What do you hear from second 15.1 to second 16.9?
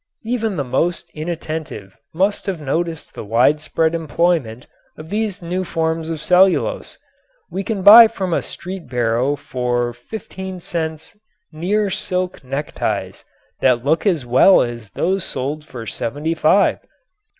sold for seventy five.